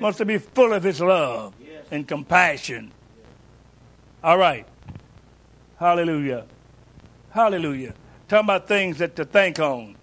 [0.00, 1.54] Wants to be full of His love
[1.90, 2.92] and compassion.
[4.22, 4.66] All right.
[5.78, 6.46] Hallelujah.
[7.30, 7.94] Hallelujah.
[8.28, 9.96] Talking about things that to think on,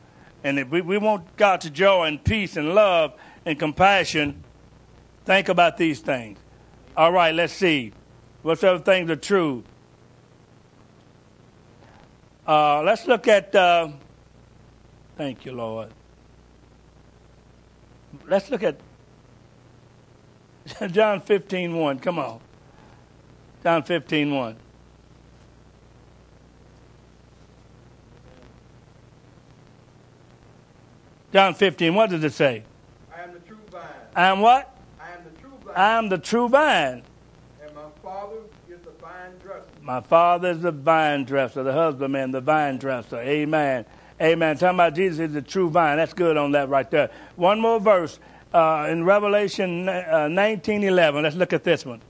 [0.44, 3.14] and if we, we want God's joy and peace and love
[3.46, 4.44] and compassion.
[5.26, 6.38] Think about these things.
[6.96, 7.34] All right.
[7.34, 7.92] Let's see.
[8.44, 9.64] What's other things are true?
[12.46, 13.54] Uh, let's look at.
[13.54, 13.90] Uh,
[15.18, 15.90] thank you, Lord.
[18.26, 18.80] Let's look at
[20.92, 22.00] John 15 1.
[22.00, 22.40] Come on.
[23.64, 24.56] John 15 1.
[31.34, 32.64] John 15, what does it say?
[33.16, 33.84] I am the true vine.
[34.16, 34.76] I am what?
[35.00, 35.74] I am the true vine.
[35.76, 37.04] I am the true vine.
[37.64, 38.38] and my Father
[38.70, 39.68] is the vine dresser.
[39.82, 43.20] My father is the vine dresser, the husbandman, the vine dresser.
[43.20, 43.86] Amen.
[44.22, 44.58] Amen.
[44.58, 45.98] Talking about Jesus is the true vine.
[45.98, 47.12] That's good on that right there.
[47.36, 48.20] One more verse
[48.54, 51.24] uh, in Revelation uh, 19 11.
[51.24, 52.02] Let's look at this one.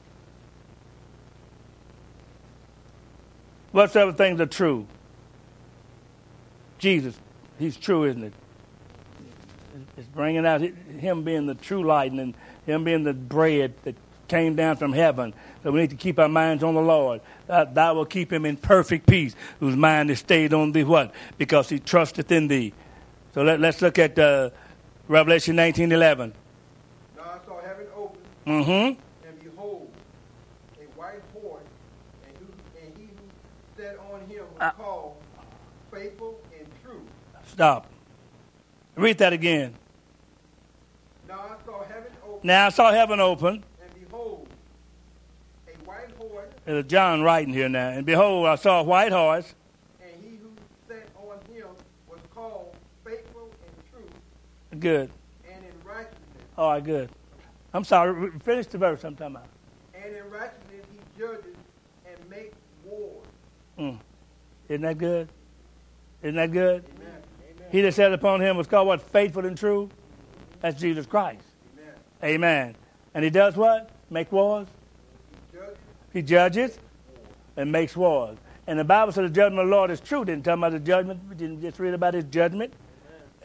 [3.72, 4.88] Whatsoever things are true?
[6.80, 7.18] Jesus,
[7.60, 8.34] he's true, isn't it?
[9.98, 13.96] It's bringing out him being the true light and him being the bread that
[14.28, 15.34] came down from heaven.
[15.64, 17.22] So we need to keep our minds on the Lord.
[17.48, 20.84] That thou will keep him in perfect peace, whose mind is stayed on thee.
[20.84, 21.14] What?
[21.38, 22.74] Because he trusteth in thee.
[23.34, 24.50] So let, us look at uh,
[25.08, 26.34] Revelation 19 11.
[27.16, 29.00] Now I saw heaven open, Mm-hmm.
[29.28, 29.92] and behold,
[30.80, 31.64] a white horse,
[32.28, 34.72] and, who, and he who sat on him was Ah.
[34.78, 35.16] called
[35.94, 37.06] Faithful and True.
[37.46, 37.88] Stop.
[38.96, 39.74] Read that again.
[41.28, 43.64] Now I saw heaven open, Now I saw heaven open.
[43.82, 44.48] and behold,
[45.68, 47.90] a white horse, There's a John writing here now.
[47.90, 49.54] And behold, I saw a white horse.
[50.02, 50.50] and he who
[50.88, 51.68] sat on him
[52.10, 54.10] was called faithful and true,
[54.80, 55.10] Good.
[55.50, 56.18] and in righteousness.
[56.58, 57.10] All right, good.
[57.74, 58.32] I'm sorry.
[58.40, 59.48] Finish the verse I'm talking about.
[59.94, 61.56] And in righteousness he judges
[62.06, 63.22] and makes war.
[63.78, 64.00] Mm.
[64.70, 65.30] Isn't that good?
[66.24, 66.84] Isn't that good?
[66.96, 67.22] Amen.
[67.72, 69.02] He that sat upon him was called what?
[69.02, 69.90] Faithful and true?
[70.62, 71.44] That's Jesus Christ.
[72.24, 72.36] Amen.
[72.36, 72.76] Amen.
[73.14, 73.90] And he does what?
[74.10, 74.68] Make wars?
[75.52, 75.78] He judges
[76.14, 76.80] He judges
[77.58, 78.38] and makes wars.
[78.68, 80.26] And the Bible says the judgment of the Lord is true.
[80.26, 81.22] Didn't tell about the judgment.
[81.30, 82.74] We didn't just read about his judgment.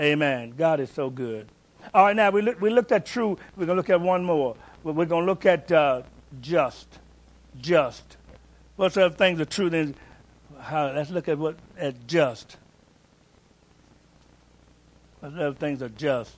[0.00, 0.54] Amen.
[0.56, 1.48] God is so good.
[1.94, 3.38] All right, now we, look, we looked at true.
[3.56, 4.56] We're going to look at one more.
[4.82, 6.02] We're going to look at uh,
[6.40, 6.98] just.
[7.60, 8.16] Just.
[8.78, 9.68] sort of things are true?
[9.68, 9.94] Then
[10.60, 12.56] how, let's look at what at just.
[15.20, 16.36] What other things are just?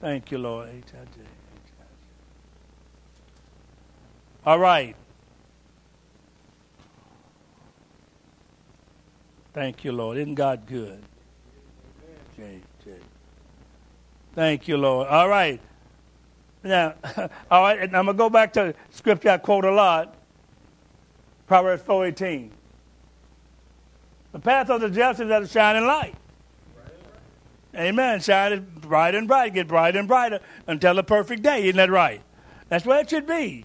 [0.00, 0.70] Thank you, Lord.
[0.70, 1.20] H-I-J.
[4.46, 4.96] All right.
[9.52, 10.18] Thank you, Lord.
[10.18, 11.02] Isn't God good?
[12.36, 12.90] J, J.
[14.34, 15.08] Thank you, Lord.
[15.08, 15.60] All right.
[16.62, 16.94] Now,
[17.50, 20.16] all right, and I'm going to go back to scripture I quote a lot.
[21.46, 22.50] Proverbs 4.18.
[24.32, 26.14] The path of the just is as a shining light.
[27.76, 28.20] Amen.
[28.20, 29.52] Shine bright and bright.
[29.52, 31.64] Get brighter and brighter until the perfect day.
[31.64, 32.20] Isn't that right?
[32.68, 33.64] That's where it should be.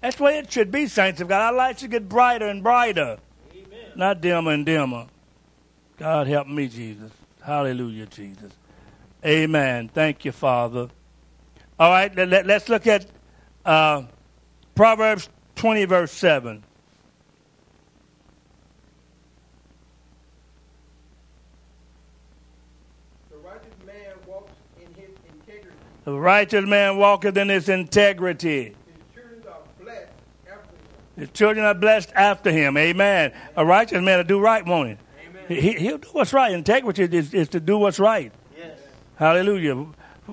[0.00, 1.40] That's where it should be, saints of God.
[1.40, 3.18] Our light should get brighter and brighter,
[3.52, 3.92] Amen.
[3.96, 5.06] not dimmer and dimmer.
[5.96, 7.10] God help me, Jesus.
[7.44, 8.54] Hallelujah, Jesus.
[9.22, 9.90] Amen.
[9.92, 10.88] Thank you, Father.
[11.78, 13.04] All right, let, us look at
[13.66, 14.04] uh,
[14.74, 16.64] Proverbs 20, verse 7.
[23.30, 25.76] The righteous man walks in his integrity.
[26.04, 28.74] The righteous man walketh in his integrity.
[28.74, 30.08] His children are blessed
[30.46, 31.18] after him.
[31.18, 32.78] His children are blessed after him.
[32.78, 33.34] Amen.
[33.54, 35.03] A righteous man will do right, won't he?
[35.48, 36.52] He he'll do what's right.
[36.52, 38.32] Integrity is, is to do what's right.
[38.56, 38.78] Yes.
[39.16, 39.74] Hallelujah.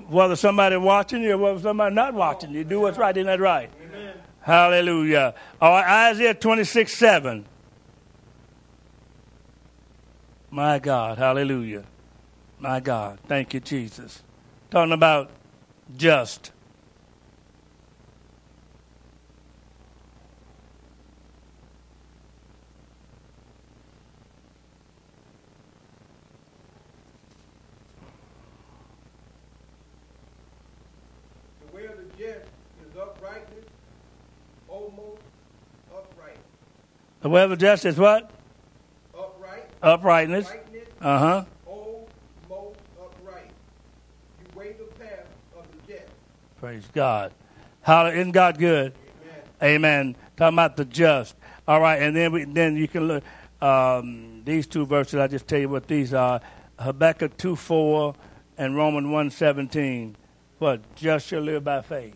[0.08, 3.16] Whether somebody watching you or whether somebody not watching you, do what's right.
[3.16, 3.70] Isn't that right?
[3.84, 4.14] Amen.
[4.40, 5.34] Hallelujah.
[5.60, 7.44] All right, Isaiah 26, 7.
[10.50, 11.18] My God.
[11.18, 11.84] Hallelujah.
[12.58, 13.18] My God.
[13.26, 14.22] Thank you, Jesus.
[14.70, 15.30] Talking about
[15.96, 16.52] just.
[31.60, 32.46] The way of the just
[32.84, 33.64] is uprightness,
[34.68, 35.22] almost
[35.90, 36.38] upright.
[37.22, 38.30] The way of the just is what?
[39.16, 40.48] Upright, Uprightness.
[40.48, 41.44] rightness, Uh huh.
[41.66, 43.50] almost upright.
[44.40, 46.06] You weigh the path of the just.
[46.58, 47.32] Praise God.
[47.82, 48.20] Hallelujah.
[48.20, 48.92] Isn't God good?
[49.62, 49.76] Amen.
[49.76, 50.16] Amen.
[50.36, 51.36] Talking about the just.
[51.68, 53.24] All right, and then we, then you can look
[53.60, 55.14] um, these two verses.
[55.20, 56.40] I just tell you what these are:
[56.80, 58.14] Habakkuk two four
[58.58, 60.16] and Romans one seventeen.
[60.58, 62.14] What just shall live by faith.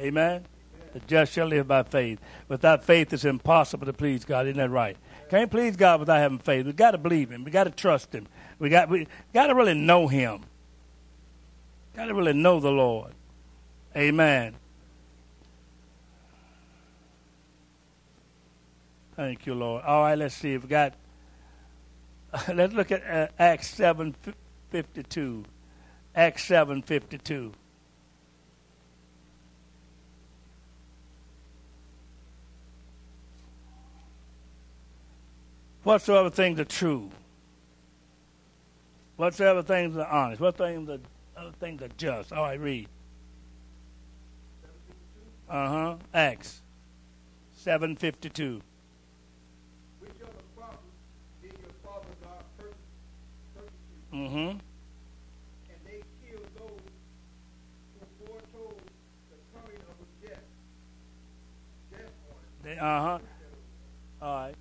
[0.00, 0.44] Amen.
[0.92, 2.18] The just shall live by faith.
[2.48, 4.46] Without faith, it's impossible to please God.
[4.46, 4.96] Isn't that right?
[5.28, 6.66] Can't please God without having faith.
[6.66, 7.44] We got to believe Him.
[7.44, 8.26] We got to trust Him.
[8.58, 10.42] We got we got to really know Him.
[11.94, 13.12] Got to really know the Lord.
[13.96, 14.56] Amen.
[19.16, 19.84] Thank you, Lord.
[19.84, 20.52] All right, let's see.
[20.52, 20.94] We've got.
[22.48, 24.14] Let's look at uh, Acts seven
[24.70, 25.44] fifty two.
[26.14, 27.52] Acts seven fifty two.
[35.90, 37.10] Whatsoever things are true.
[39.16, 40.40] Whatsoever things are honest.
[40.40, 41.00] What things are
[41.58, 42.32] things are just.
[42.32, 42.88] All right, read.
[45.48, 45.96] Uh huh.
[46.14, 46.60] Acts
[47.50, 48.62] seven fifty two.
[54.14, 54.36] Mm-hmm.
[54.36, 54.60] And
[55.84, 56.70] they killed those
[57.98, 58.80] who foretold
[59.28, 60.40] the coming of the just.
[61.90, 62.78] Just one.
[62.78, 63.18] Uh huh.
[64.22, 64.54] All right.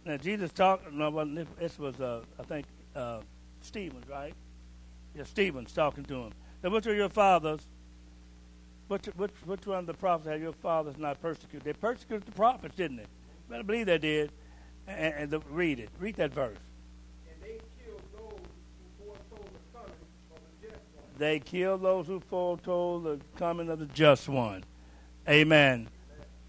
[0.05, 0.91] Now Jesus talked.
[0.91, 1.25] No,
[1.59, 2.65] this- was uh, I think
[2.95, 3.21] uh,
[3.61, 4.33] Stephen, right?
[5.15, 6.31] Yeah, Stephen's talking to him.
[6.63, 7.67] Now, which are your fathers?
[8.87, 11.63] Which, which, which one of the prophets had your fathers not persecuted?
[11.63, 13.05] They persecuted the prophets, didn't they?
[13.47, 14.31] Better believe they did.
[14.87, 15.89] And, and the, read it.
[15.99, 16.57] Read that verse.
[17.29, 18.39] And they killed those
[18.97, 19.93] who foretold the coming
[20.31, 21.05] of the just one.
[21.19, 24.63] They killed those who foretold the coming of the just one.
[25.27, 25.87] Amen.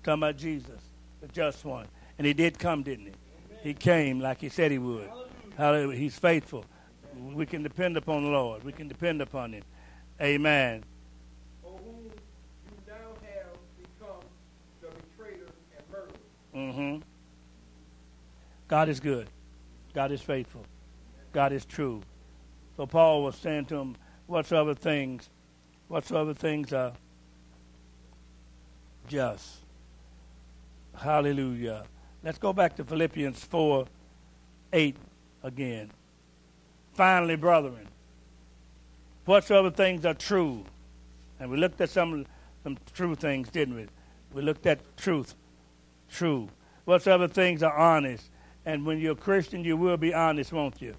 [0.02, 0.80] Talking about Jesus,
[1.20, 1.86] the just one.
[2.18, 3.12] And he did come, didn't he?
[3.12, 3.58] Amen.
[3.62, 5.08] He came like he said he would.
[5.08, 5.28] Hallelujah.
[5.56, 5.98] Hallelujah.
[5.98, 6.64] He's faithful.
[7.16, 7.34] Amen.
[7.34, 8.64] We can depend upon the Lord.
[8.64, 9.62] We can depend upon him.
[10.20, 10.84] Amen.
[16.54, 16.98] Mm-hmm.
[18.68, 19.28] God is good.
[19.94, 20.64] God is faithful.
[21.32, 22.02] God is true.
[22.76, 23.96] So Paul was saying to him,
[24.26, 25.28] whatsoever things,
[25.88, 26.92] whatsoever things are
[29.08, 29.59] just,
[31.00, 31.84] Hallelujah.
[32.22, 33.86] Let's go back to Philippians 4
[34.74, 34.96] 8
[35.42, 35.90] again.
[36.92, 37.88] Finally, brethren,
[39.24, 40.62] whatsoever things are true,
[41.38, 42.26] and we looked at some
[42.62, 43.86] some true things, didn't we?
[44.34, 45.34] We looked at truth,
[46.10, 46.50] true.
[46.84, 48.28] Whatsoever things are honest,
[48.66, 50.94] and when you're a Christian, you will be honest, won't you?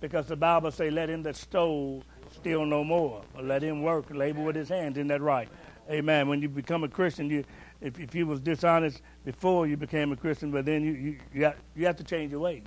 [0.00, 2.02] Because the Bible say, "Let him that stole
[2.32, 5.48] steal no more, but let him work, labor with his hands." Isn't that right?
[5.88, 6.28] Amen.
[6.28, 7.44] When you become a Christian, you
[7.84, 11.44] if, if you was dishonest before you became a Christian, but then you you you
[11.44, 12.62] have, you have to change your ways.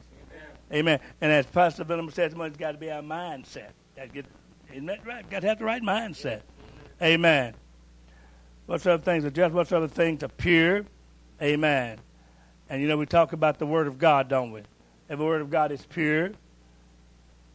[0.71, 0.99] Amen.
[1.21, 3.69] And as Pastor Billum says, it's got to be our mindset.
[3.95, 4.25] Got to get,
[4.71, 5.27] isn't that right?
[5.29, 6.41] Got to have the right mindset.
[7.01, 7.53] Amen.
[8.65, 10.85] Whatsoever things are just, whatsoever things are pure.
[11.41, 11.99] Amen.
[12.69, 14.61] And you know, we talk about the Word of God, don't we?
[15.09, 16.31] Every Word of God is pure.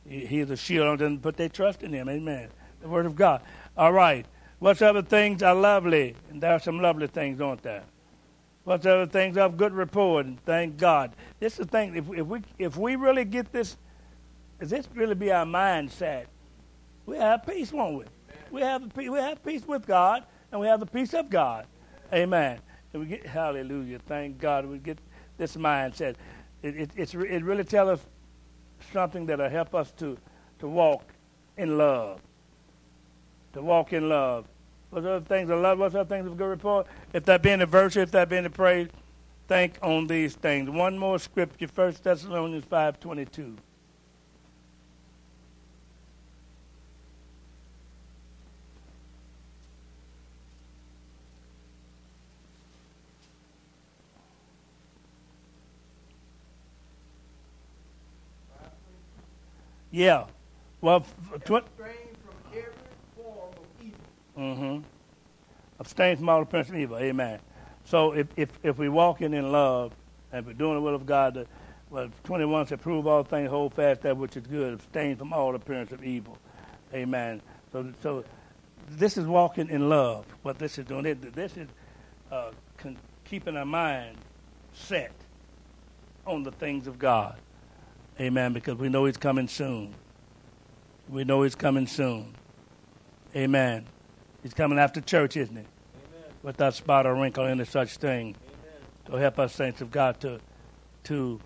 [0.09, 2.09] He, he is a shield, and put their trust in Him.
[2.09, 2.49] Amen.
[2.81, 3.43] The Word of God.
[3.77, 4.27] All right.
[4.63, 7.83] Whatsoever things are lovely, and there are some lovely things, aren't there?
[8.65, 11.13] whatsoever things of good report, and thank God.
[11.41, 11.97] This is the thing.
[11.97, 13.77] If, if we if we really get this,
[14.61, 16.27] if this really be our mindset,
[17.07, 18.05] we have peace, won't we?
[18.51, 21.67] We have we have peace with God, and we have the peace of God.
[22.13, 22.61] Amen.
[22.93, 23.99] And we get hallelujah.
[24.07, 24.67] Thank God.
[24.67, 24.99] We get
[25.39, 26.17] this mindset.
[26.63, 28.07] It it it really tells us
[28.93, 30.17] something that'll help us to
[30.61, 31.03] to walk
[31.57, 32.21] in love.
[33.55, 34.47] To walk in love.
[34.93, 35.79] What's other things of love?
[35.79, 36.87] What's other things of good report?
[37.15, 38.89] If that be in the virtue, if that be in the praise,
[39.49, 40.69] think on these things.
[40.69, 43.57] One more scripture, First Thessalonians five twenty two.
[59.91, 60.27] Yeah.
[60.81, 61.07] Well, tw-
[61.53, 61.65] Abstain
[62.25, 62.73] from every
[63.17, 63.99] form of evil.
[64.39, 64.81] Mm-hmm.
[65.79, 66.99] Abstain from all principles of evil.
[66.99, 67.41] Amen.
[67.85, 69.93] So if, if, if we walking in love
[70.33, 71.47] and we're doing the will of God, the,
[71.91, 75.55] well, 21 said, prove all things, hold fast that which is good, abstain from all
[75.55, 76.39] appearance of evil.
[76.95, 77.43] Amen.
[77.73, 78.25] So, so
[78.91, 81.07] this is walking in love, what this is doing.
[81.07, 81.69] It, this is
[82.31, 84.17] uh, con- keeping our mind
[84.73, 85.13] set
[86.27, 87.37] on the things of God.
[88.21, 88.53] Amen.
[88.53, 89.95] Because we know He's coming soon.
[91.09, 92.35] We know He's coming soon.
[93.35, 93.87] Amen.
[94.43, 95.63] He's coming after church, isn't he?
[95.63, 96.31] Amen.
[96.43, 98.37] Without spot or wrinkle, any such thing.
[99.07, 100.41] So help us, saints of God, to
[101.05, 101.41] to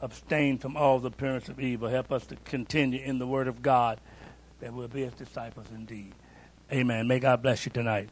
[0.00, 1.88] abstain from all the appearance of evil.
[1.88, 4.00] Help us to continue in the Word of God,
[4.60, 6.12] that we'll be His disciples indeed.
[6.72, 7.06] Amen.
[7.06, 8.08] May God bless you tonight.